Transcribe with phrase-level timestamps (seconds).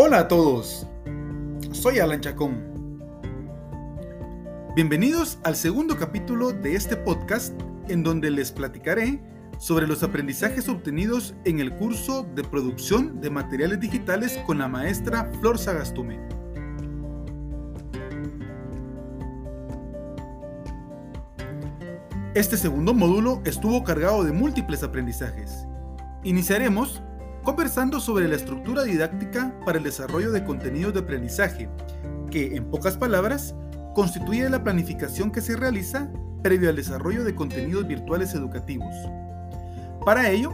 [0.00, 0.86] Hola a todos,
[1.72, 2.62] soy Alan Chacón.
[4.76, 7.52] Bienvenidos al segundo capítulo de este podcast
[7.88, 9.20] en donde les platicaré
[9.58, 15.32] sobre los aprendizajes obtenidos en el curso de producción de materiales digitales con la maestra
[15.40, 16.20] Flor Sagastume.
[22.36, 25.66] Este segundo módulo estuvo cargado de múltiples aprendizajes.
[26.22, 27.02] Iniciaremos
[27.42, 31.68] conversando sobre la estructura didáctica para el desarrollo de contenidos de aprendizaje,
[32.30, 33.54] que, en pocas palabras,
[33.94, 36.10] constituye la planificación que se realiza
[36.42, 38.94] previo al desarrollo de contenidos virtuales educativos.
[40.04, 40.52] Para ello,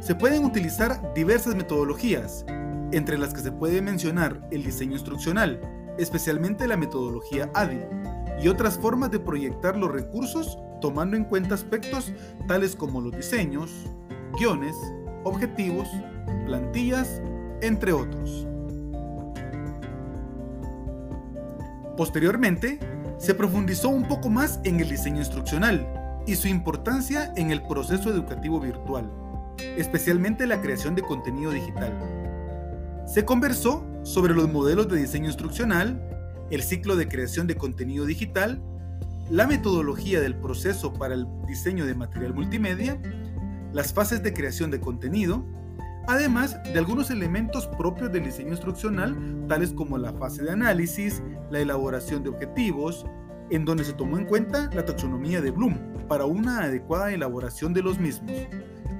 [0.00, 2.44] se pueden utilizar diversas metodologías,
[2.92, 5.60] entre las que se puede mencionar el diseño instruccional,
[5.98, 7.80] especialmente la metodología ADI,
[8.42, 12.12] y otras formas de proyectar los recursos tomando en cuenta aspectos
[12.48, 13.70] tales como los diseños,
[14.36, 14.74] guiones,
[15.24, 15.88] objetivos,
[16.46, 17.20] plantillas,
[17.60, 18.46] entre otros.
[21.96, 22.78] Posteriormente,
[23.18, 25.86] se profundizó un poco más en el diseño instruccional
[26.26, 29.10] y su importancia en el proceso educativo virtual,
[29.76, 31.92] especialmente la creación de contenido digital.
[33.06, 36.00] Se conversó sobre los modelos de diseño instruccional,
[36.50, 38.62] el ciclo de creación de contenido digital,
[39.30, 43.00] la metodología del proceso para el diseño de material multimedia,
[43.72, 45.44] las fases de creación de contenido,
[46.06, 49.16] además de algunos elementos propios del diseño instruccional,
[49.48, 53.06] tales como la fase de análisis, la elaboración de objetivos,
[53.50, 57.82] en donde se tomó en cuenta la taxonomía de Bloom para una adecuada elaboración de
[57.82, 58.32] los mismos,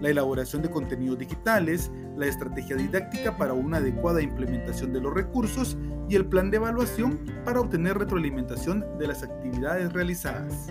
[0.00, 5.76] la elaboración de contenidos digitales, la estrategia didáctica para una adecuada implementación de los recursos
[6.08, 10.68] y el plan de evaluación para obtener retroalimentación de las actividades realizadas.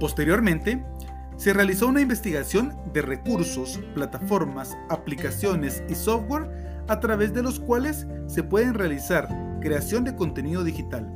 [0.00, 0.84] Posteriormente,
[1.36, 6.48] se realizó una investigación de recursos, plataformas, aplicaciones y software
[6.88, 9.28] a través de los cuales se pueden realizar
[9.60, 11.10] creación de contenido digital.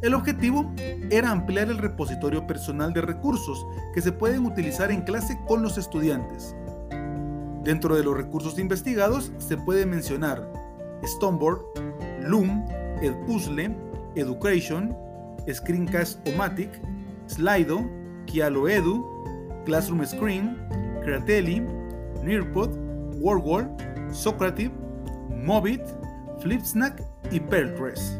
[0.00, 0.72] El objetivo
[1.10, 3.64] era ampliar el repositorio personal de recursos
[3.94, 6.56] que se pueden utilizar en clase con los estudiantes.
[7.62, 10.50] Dentro de los recursos investigados se puede mencionar
[11.04, 11.60] Stoneboard,
[12.22, 12.66] Loom,
[13.00, 13.76] Edpuzzle,
[14.16, 14.96] Education,
[15.48, 16.70] Screencast-O-Matic,
[17.28, 17.84] Slido,
[18.32, 19.04] Kialo Edu,
[19.66, 20.56] Classroom Screen,
[21.04, 21.60] Createlli,
[22.22, 22.70] Nearpod,
[23.20, 23.68] WordWall,
[24.10, 24.72] Socrative,
[25.28, 25.82] Mobit,
[26.40, 28.18] Flipsnack y Pertress.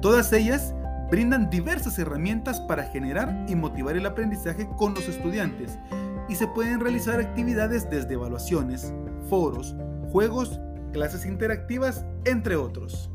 [0.00, 0.72] Todas ellas
[1.10, 5.76] brindan diversas herramientas para generar y motivar el aprendizaje con los estudiantes
[6.28, 8.92] y se pueden realizar actividades desde evaluaciones,
[9.28, 9.74] foros,
[10.12, 10.60] juegos,
[10.92, 13.10] clases interactivas, entre otros.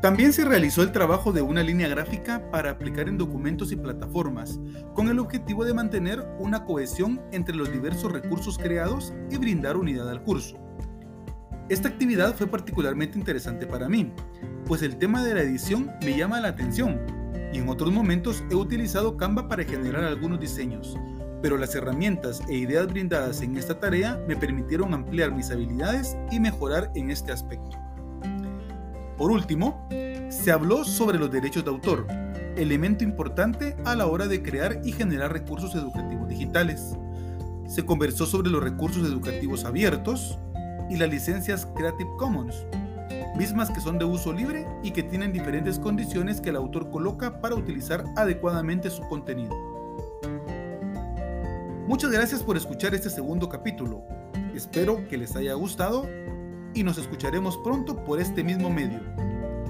[0.00, 4.58] También se realizó el trabajo de una línea gráfica para aplicar en documentos y plataformas,
[4.94, 10.08] con el objetivo de mantener una cohesión entre los diversos recursos creados y brindar unidad
[10.08, 10.56] al curso.
[11.68, 14.10] Esta actividad fue particularmente interesante para mí,
[14.64, 16.98] pues el tema de la edición me llama la atención
[17.52, 20.96] y en otros momentos he utilizado Canva para generar algunos diseños,
[21.42, 26.40] pero las herramientas e ideas brindadas en esta tarea me permitieron ampliar mis habilidades y
[26.40, 27.89] mejorar en este aspecto.
[29.20, 29.86] Por último,
[30.30, 32.06] se habló sobre los derechos de autor,
[32.56, 36.96] elemento importante a la hora de crear y generar recursos educativos digitales.
[37.68, 40.38] Se conversó sobre los recursos educativos abiertos
[40.88, 42.64] y las licencias Creative Commons,
[43.36, 47.42] mismas que son de uso libre y que tienen diferentes condiciones que el autor coloca
[47.42, 49.54] para utilizar adecuadamente su contenido.
[51.86, 54.02] Muchas gracias por escuchar este segundo capítulo.
[54.54, 56.06] Espero que les haya gustado
[56.74, 59.00] y nos escucharemos pronto por este mismo medio.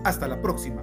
[0.04, 0.82] Hasta la próxima.